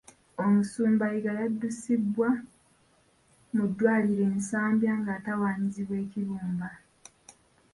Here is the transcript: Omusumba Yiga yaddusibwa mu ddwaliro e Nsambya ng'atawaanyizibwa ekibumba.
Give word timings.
Omusumba 0.43 1.05
Yiga 1.13 1.31
yaddusibwa 1.39 2.29
mu 3.55 3.63
ddwaliro 3.69 4.23
e 4.31 4.33
Nsambya 4.37 4.91
ng'atawaanyizibwa 5.01 5.95
ekibumba. 6.05 6.69